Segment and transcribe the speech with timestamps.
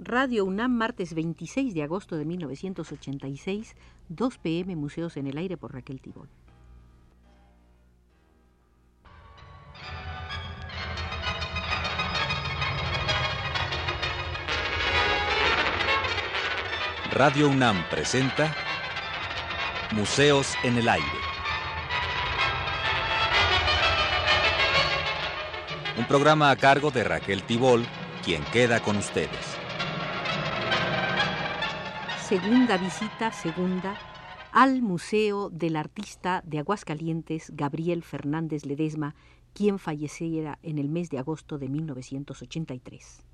[0.00, 3.74] Radio UNAM, martes 26 de agosto de 1986,
[4.08, 6.28] 2 pm, Museos en el Aire por Raquel Tibol.
[17.10, 18.54] Radio UNAM presenta
[19.90, 21.06] Museos en el Aire.
[25.96, 27.84] Un programa a cargo de Raquel Tibol,
[28.24, 29.57] quien queda con ustedes.
[32.28, 33.96] Segunda visita, segunda,
[34.52, 39.14] al Museo del Artista de Aguascalientes, Gabriel Fernández Ledesma,
[39.54, 43.24] quien falleciera en el mes de agosto de 1983.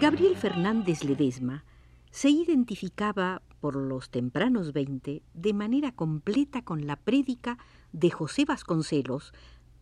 [0.00, 1.64] Gabriel Fernández Ledesma
[2.10, 7.58] se identificaba por los tempranos veinte de manera completa con la prédica
[7.92, 9.32] de José Vasconcelos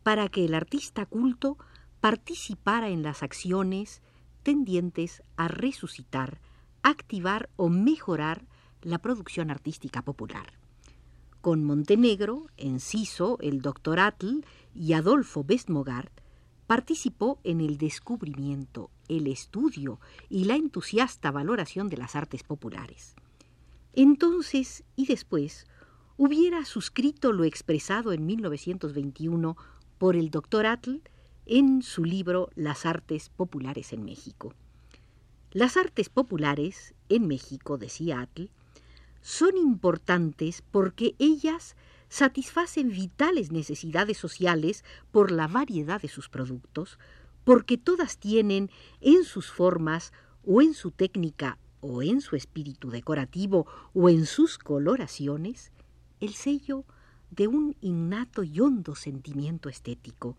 [0.03, 1.57] para que el artista culto
[2.01, 4.03] participara en las acciones
[4.43, 6.41] tendientes a resucitar,
[6.83, 8.47] activar o mejorar
[8.83, 10.53] la producción artística popular.
[11.41, 16.13] Con Montenegro, Enciso, el doctor Atl y Adolfo Bestmogart,
[16.67, 23.15] participó en el descubrimiento, el estudio y la entusiasta valoración de las artes populares.
[24.01, 25.67] Entonces y después
[26.17, 29.57] hubiera suscrito lo expresado en 1921
[29.99, 30.99] por el doctor Atl
[31.47, 34.55] en su libro Las artes populares en México.
[35.51, 38.45] Las artes populares en México, decía Atl,
[39.21, 41.75] son importantes porque ellas
[42.09, 47.01] satisfacen vitales necesidades sociales por la variedad de sus productos,
[47.43, 50.13] porque todas tienen en sus formas
[50.45, 55.73] o en su técnica o en su espíritu decorativo o en sus coloraciones
[56.20, 56.85] el sello
[57.30, 60.36] de un innato y hondo sentimiento estético,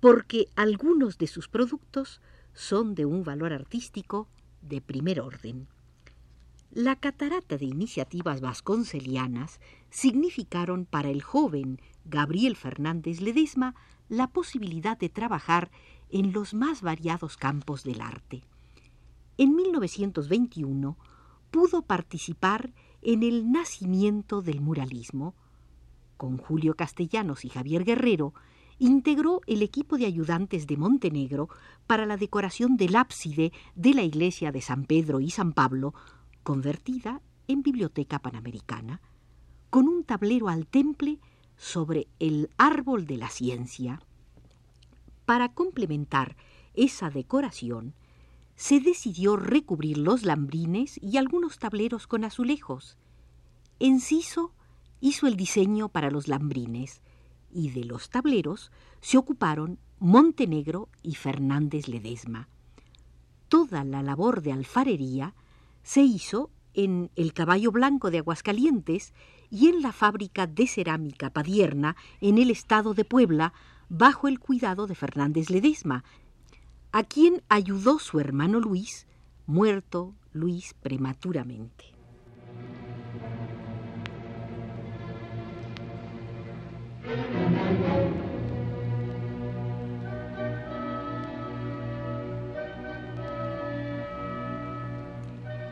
[0.00, 2.20] porque algunos de sus productos
[2.54, 4.28] son de un valor artístico
[4.62, 5.68] de primer orden.
[6.72, 13.74] La catarata de iniciativas vasconcelianas significaron para el joven Gabriel Fernández Ledesma
[14.08, 15.70] la posibilidad de trabajar
[16.10, 18.42] en los más variados campos del arte.
[19.38, 20.96] En 1921
[21.50, 25.34] pudo participar en el nacimiento del muralismo.
[26.16, 28.32] Con Julio Castellanos y Javier Guerrero,
[28.78, 31.48] integró el equipo de ayudantes de Montenegro
[31.86, 35.94] para la decoración del ábside de la iglesia de San Pedro y San Pablo
[36.42, 39.00] convertida en biblioteca panamericana,
[39.70, 41.18] con un tablero al temple
[41.56, 44.00] sobre el árbol de la ciencia.
[45.24, 46.36] Para complementar
[46.74, 47.94] esa decoración,
[48.56, 52.96] se decidió recubrir los lambrines y algunos tableros con azulejos.
[53.78, 54.52] Enciso
[55.00, 57.02] hizo el diseño para los lambrines
[57.52, 62.48] y de los tableros se ocuparon Montenegro y Fernández Ledesma.
[63.48, 65.34] Toda la labor de alfarería
[65.82, 69.12] se hizo en el Caballo Blanco de Aguascalientes
[69.50, 73.52] y en la fábrica de cerámica Padierna en el estado de Puebla
[73.88, 76.04] bajo el cuidado de Fernández Ledesma,
[76.92, 79.06] a quien ayudó su hermano Luis,
[79.46, 81.96] muerto Luis prematuramente.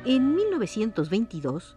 [0.07, 1.77] En 1922,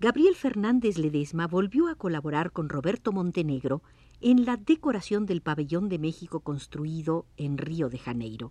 [0.00, 3.82] Gabriel Fernández Ledesma volvió a colaborar con Roberto Montenegro
[4.22, 8.50] en la decoración del pabellón de México construido en Río de Janeiro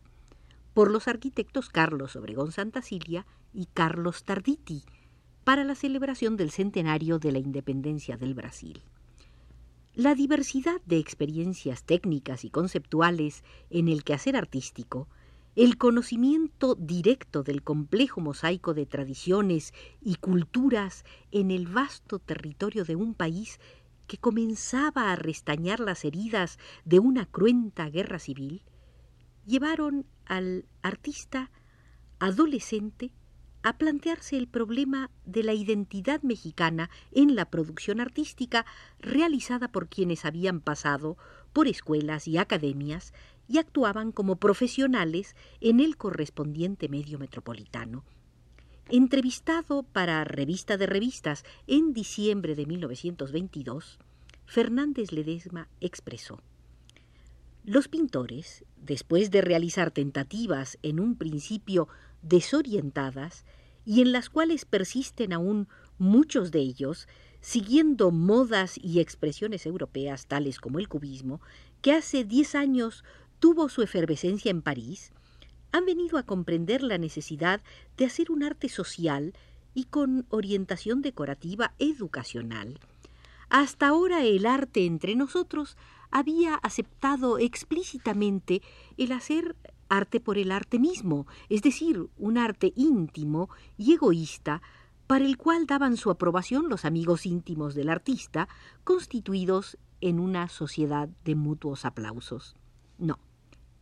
[0.76, 4.84] por los arquitectos Carlos Obregón Santacilia y Carlos Tarditi
[5.44, 8.84] para la celebración del centenario de la independencia del Brasil.
[9.96, 15.08] La diversidad de experiencias técnicas y conceptuales en el quehacer artístico
[15.56, 22.96] el conocimiento directo del complejo mosaico de tradiciones y culturas en el vasto territorio de
[22.96, 23.60] un país
[24.08, 28.64] que comenzaba a restañar las heridas de una cruenta guerra civil,
[29.46, 31.52] llevaron al artista
[32.20, 33.12] adolescente
[33.62, 38.66] a plantearse el problema de la identidad mexicana en la producción artística
[39.00, 41.18] realizada por quienes habían pasado
[41.52, 43.14] por escuelas y academias
[43.50, 48.06] y actuaban como profesionales en el correspondiente medio metropolitano.
[48.90, 54.00] Entrevistado para Revista de Revistas en diciembre de 1922,
[54.46, 56.42] Fernández Ledesma expresó
[57.64, 61.88] Los pintores, después de realizar tentativas en un principio
[62.22, 63.46] desorientadas,
[63.86, 65.68] y en las cuales persisten aún
[65.98, 67.08] muchos de ellos,
[67.42, 71.42] siguiendo modas y expresiones europeas tales como el cubismo,
[71.82, 73.04] que hace diez años
[73.40, 75.12] tuvo su efervescencia en París,
[75.72, 77.62] han venido a comprender la necesidad
[77.98, 79.34] de hacer un arte social
[79.74, 82.80] y con orientación decorativa educacional.
[83.50, 85.78] Hasta ahora el arte entre nosotros
[86.12, 88.62] había aceptado explícitamente
[88.98, 89.56] el hacer
[89.90, 94.62] arte por el arte mismo, es decir, un arte íntimo y egoísta,
[95.08, 98.48] para el cual daban su aprobación los amigos íntimos del artista,
[98.84, 102.56] constituidos en una sociedad de mutuos aplausos.
[103.00, 103.18] No,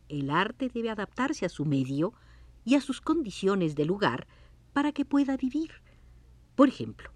[0.08, 2.12] el arte debe adaptarse a su medio
[2.64, 4.26] y a sus condiciones de lugar
[4.72, 5.70] para que pueda vivir.
[6.54, 7.10] Por ejemplo,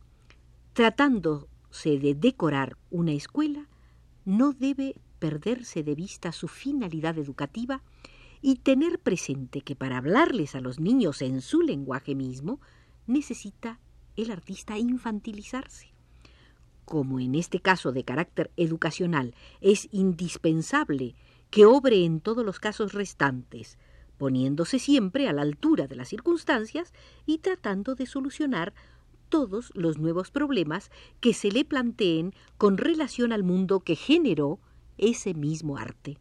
[0.72, 3.68] tratándose de decorar una escuela,
[4.24, 7.82] no debe perderse de vista su finalidad educativa
[8.40, 12.60] y tener presente que para hablarles a los niños en su lenguaje mismo,
[13.06, 13.78] necesita
[14.16, 15.92] el artista infantilizarse.
[16.84, 21.14] Como en este caso de carácter educacional es indispensable
[21.52, 23.76] que obre en todos los casos restantes,
[24.16, 26.94] poniéndose siempre a la altura de las circunstancias
[27.26, 28.72] y tratando de solucionar
[29.28, 30.90] todos los nuevos problemas
[31.20, 34.60] que se le planteen con relación al mundo que generó
[34.96, 36.16] ese mismo arte.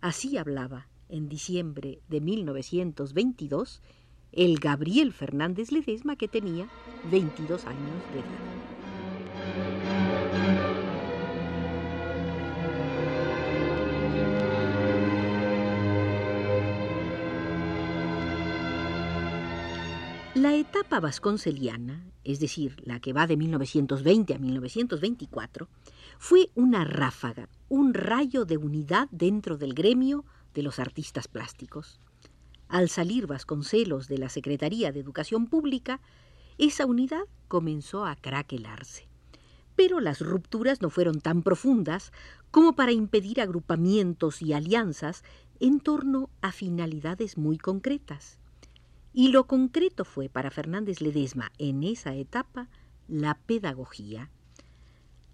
[0.00, 3.82] Así hablaba en diciembre de 1922
[4.32, 6.66] el Gabriel Fernández Ledesma que tenía
[7.08, 8.75] 22 años de edad.
[20.36, 25.66] La etapa vasconceliana, es decir, la que va de 1920 a 1924,
[26.18, 32.02] fue una ráfaga, un rayo de unidad dentro del gremio de los artistas plásticos.
[32.68, 36.02] Al salir Vasconcelos de la Secretaría de Educación Pública,
[36.58, 39.08] esa unidad comenzó a craquelarse.
[39.74, 42.12] Pero las rupturas no fueron tan profundas
[42.50, 45.24] como para impedir agrupamientos y alianzas
[45.60, 48.38] en torno a finalidades muy concretas.
[49.18, 52.68] Y lo concreto fue para Fernández Ledesma en esa etapa
[53.08, 54.28] la pedagogía.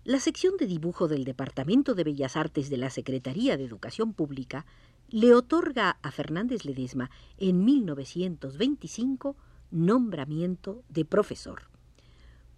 [0.05, 4.67] La sección de dibujo del Departamento de Bellas Artes de la Secretaría de Educación Pública
[5.09, 9.35] le otorga a Fernández Ledesma en 1925
[9.73, 11.63] nombramiento de profesor.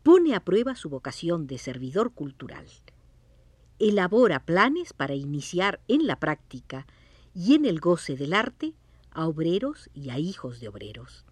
[0.02, 2.66] Pone a prueba su vocación de servidor cultural.
[3.78, 6.86] Elabora planes para iniciar en la práctica
[7.34, 8.74] y en el goce del arte
[9.14, 11.24] a obreros y a hijos de obreros.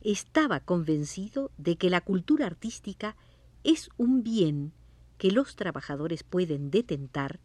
[0.00, 3.16] Estaba convencido de que la cultura artística
[3.62, 4.72] es un bien
[5.18, 7.38] que los trabajadores pueden detentar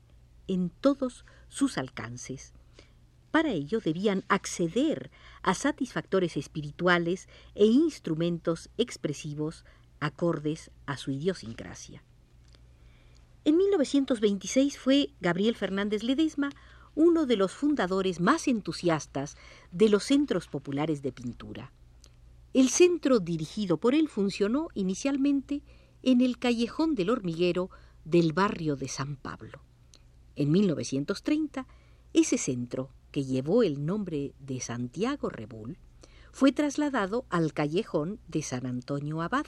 [0.48, 2.54] en todos sus alcances.
[3.30, 5.12] Para ello debían acceder
[5.44, 9.64] a satisfactores espirituales e instrumentos expresivos
[10.00, 12.04] acordes a su idiosincrasia.
[13.46, 16.50] En 1926 fue Gabriel Fernández Ledesma
[16.98, 19.38] uno de los fundadores más entusiastas
[19.72, 21.72] de los centros populares de pintura.
[22.54, 25.62] El centro dirigido por él funcionó inicialmente
[26.02, 27.70] en el callejón del hormiguero
[28.04, 29.62] del barrio de San Pablo.
[30.36, 31.68] En 1930,
[32.14, 35.78] ese centro, que llevó el nombre de Santiago Rebull,
[36.32, 39.46] fue trasladado al callejón de San Antonio Abad.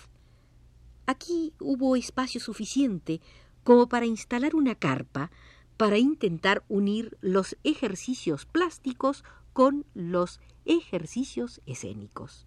[1.08, 3.22] Aquí hubo espacio suficiente
[3.64, 5.32] como para instalar una carpa
[5.80, 12.46] para intentar unir los ejercicios plásticos con los ejercicios escénicos.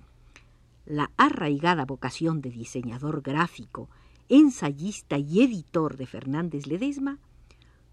[0.85, 3.89] La arraigada vocación de diseñador gráfico,
[4.29, 7.21] ensayista y editor de Fernández Ledesma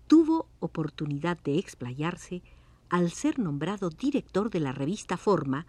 [0.08, 2.44] tuvo oportunidad de explayarse
[2.90, 5.68] al ser nombrado director de la revista Forma,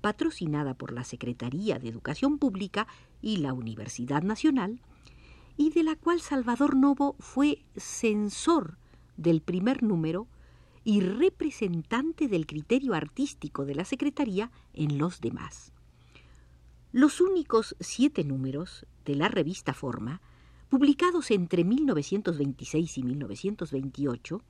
[0.00, 2.86] patrocinada por la Secretaría de Educación Pública
[3.20, 4.80] y la Universidad Nacional,
[5.58, 8.79] y de la cual Salvador Novo fue censor
[9.20, 10.26] del primer número
[10.82, 15.72] y representante del criterio artístico de la Secretaría en los demás.
[16.92, 20.20] Los únicos siete números de la revista Forma,
[20.68, 24.42] publicados entre 1926 y 1928,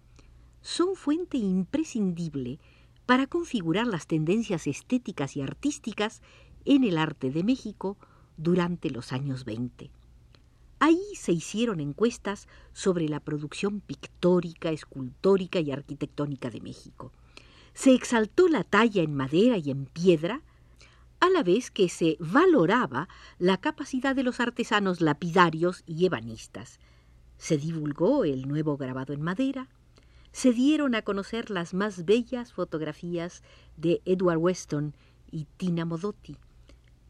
[0.62, 2.60] son fuente imprescindible
[3.06, 6.22] para configurar las tendencias estéticas y artísticas
[6.64, 7.96] en el arte de México
[8.36, 9.90] durante los años 20.
[10.80, 17.12] Ahí se hicieron encuestas sobre la producción pictórica, escultórica y arquitectónica de México.
[17.74, 20.40] Se exaltó la talla en madera y en piedra,
[21.20, 23.08] a la vez que se valoraba
[23.38, 26.80] la capacidad de los artesanos lapidarios y ebanistas.
[27.36, 29.68] Se divulgó el nuevo grabado en madera,
[30.32, 33.42] se dieron a conocer las más bellas fotografías
[33.76, 34.94] de Edward Weston
[35.30, 36.36] y Tina Modotti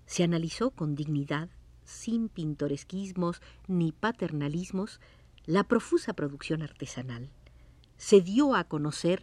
[0.06, 1.50] Se analizó con dignidad,
[1.90, 5.00] sin pintoresquismos ni paternalismos,
[5.46, 7.30] la profusa producción artesanal.
[7.96, 9.22] Se dio a conocer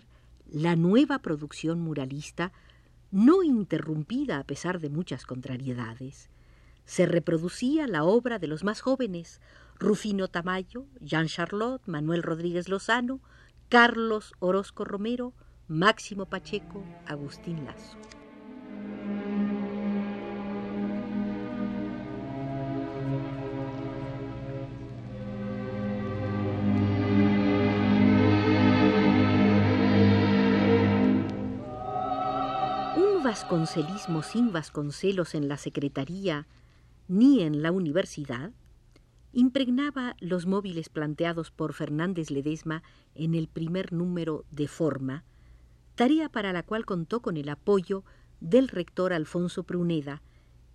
[0.51, 2.51] la nueva producción muralista,
[3.11, 6.29] no interrumpida a pesar de muchas contrariedades.
[6.85, 9.41] Se reproducía la obra de los más jóvenes,
[9.79, 13.19] Rufino Tamayo, Jean Charlotte, Manuel Rodríguez Lozano,
[13.69, 15.33] Carlos Orozco Romero,
[15.67, 17.97] Máximo Pacheco, Agustín Lazo.
[33.27, 36.47] Vasconcelismo sin vasconcelos en la Secretaría
[37.09, 38.53] ni en la universidad
[39.33, 42.83] impregnaba los móviles planteados por Fernández Ledesma
[43.15, 45.25] en el primer número de Forma,
[45.95, 48.05] tarea para la cual contó con el apoyo
[48.39, 50.21] del rector Alfonso Pruneda,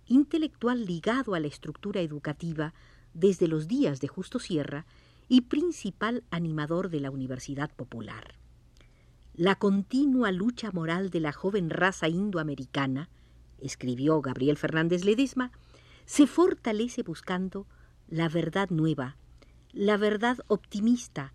[0.05, 2.75] intelectual ligado a la estructura educativa
[3.15, 4.85] desde los días de Justo Sierra
[5.27, 8.42] y principal animador de la Universidad Popular.
[9.35, 13.09] La continua lucha moral de la joven raza indoamericana,
[13.59, 15.51] escribió Gabriel Fernández Ledesma,
[16.05, 17.65] se fortalece buscando
[18.07, 19.17] la verdad nueva,
[19.71, 21.33] la verdad optimista,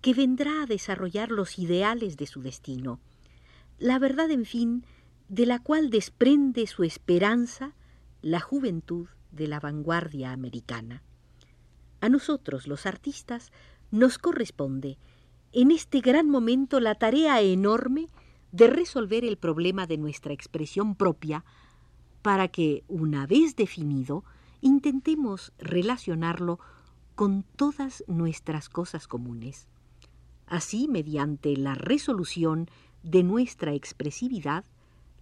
[0.00, 3.00] que vendrá a desarrollar los ideales de su destino,
[3.78, 4.84] la verdad, en fin,
[5.28, 7.74] de la cual desprende su esperanza
[8.22, 11.02] la juventud de la vanguardia americana.
[12.00, 13.50] A nosotros, los artistas,
[13.90, 14.98] nos corresponde,
[15.54, 18.08] en este gran momento, la tarea enorme
[18.50, 21.44] de resolver el problema de nuestra expresión propia,
[22.22, 24.24] para que, una vez definido,
[24.60, 26.58] intentemos relacionarlo
[27.14, 29.68] con todas nuestras cosas comunes.
[30.46, 32.68] Así, mediante la resolución
[33.02, 34.64] de nuestra expresividad,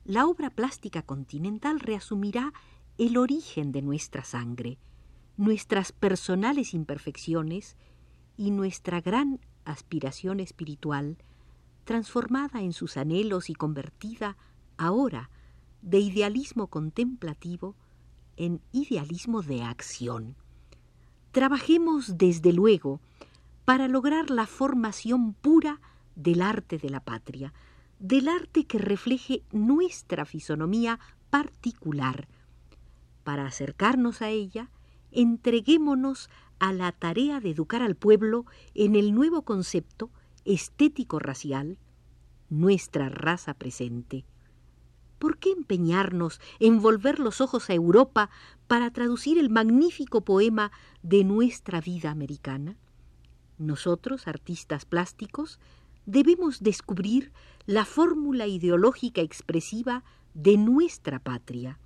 [0.05, 2.53] la obra plástica continental reasumirá
[2.99, 4.79] el origen de nuestra sangre,
[5.37, 7.77] nuestras personales imperfecciones
[8.37, 11.19] y nuestra gran aspiración espiritual,
[11.85, 14.37] transformada en sus anhelos y convertida
[14.77, 15.31] ahora
[15.83, 17.75] de idealismo contemplativo
[18.37, 20.37] en idealismo de acción.
[21.33, 23.01] Trabajemos desde luego
[23.65, 25.81] para lograr la formación pura
[26.15, 27.53] del arte de la patria,
[27.99, 30.99] del arte que refleje nuestra fisonomía
[31.31, 32.29] particular.
[33.25, 34.71] Para acercarnos a ella,
[35.13, 36.29] entreguémonos
[36.63, 40.11] a la tarea de educar al pueblo en el nuevo concepto
[40.45, 41.77] estético-racial,
[42.51, 44.25] nuestra raza presente.
[45.19, 48.31] ¿Por qué empeñarnos en volver los ojos a Europa
[48.69, 50.71] para traducir el magnífico poema
[51.03, 52.77] de nuestra vida americana?
[53.59, 55.59] Nosotros, artistas plásticos,
[56.07, 57.33] debemos descubrir
[57.67, 61.81] la fórmula ideológica expresiva de nuestra patria.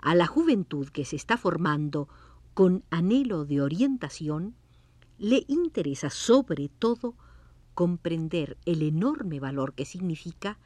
[0.00, 2.08] A la juventud que se está formando
[2.54, 4.54] con anhelo de orientación,
[5.18, 7.14] le interesa sobre todo
[7.74, 10.58] comprender el enorme valor que significa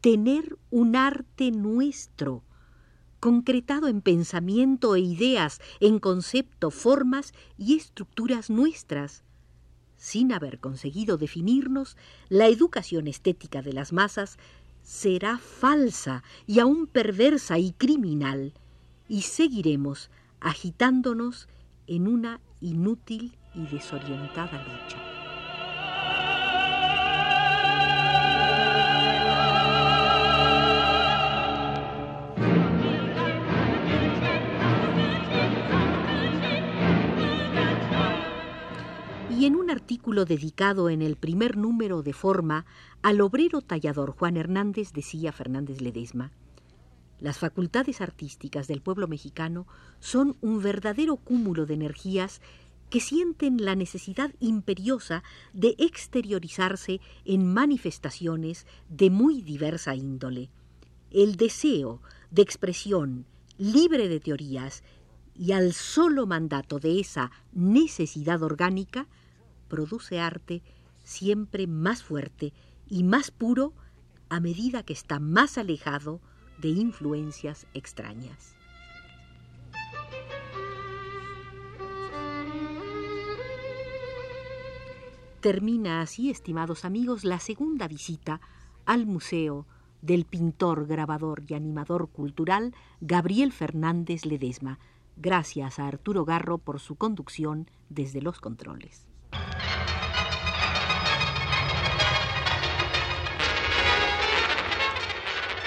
[0.00, 2.42] tener un arte nuestro,
[3.20, 9.24] concretado en pensamiento e ideas, en concepto, formas y estructuras nuestras.
[9.96, 11.96] Sin haber conseguido definirnos,
[12.28, 14.36] la educación estética de las masas
[14.82, 18.52] será falsa y aún perversa y criminal,
[19.08, 20.10] y seguiremos
[20.44, 21.48] agitándonos
[21.86, 25.14] en una inútil y desorientada lucha.
[39.46, 42.64] en un artículo dedicado en el primer número de Forma
[43.02, 46.32] al obrero tallador Juan Hernández decía Fernández Ledesma,
[47.24, 49.66] las facultades artísticas del pueblo mexicano
[49.98, 52.42] son un verdadero cúmulo de energías
[52.90, 55.22] que sienten la necesidad imperiosa
[55.54, 60.50] de exteriorizarse en manifestaciones de muy diversa índole.
[61.10, 63.24] El deseo de expresión
[63.56, 64.82] libre de teorías
[65.34, 69.08] y al solo mandato de esa necesidad orgánica
[69.68, 70.62] produce arte
[71.04, 72.52] siempre más fuerte
[72.86, 73.72] y más puro
[74.28, 76.20] a medida que está más alejado
[76.58, 78.54] de influencias extrañas.
[85.40, 88.40] Termina así, estimados amigos, la segunda visita
[88.86, 89.66] al Museo
[90.00, 94.78] del pintor, grabador y animador cultural Gabriel Fernández Ledesma.
[95.16, 99.06] Gracias a Arturo Garro por su conducción desde los controles.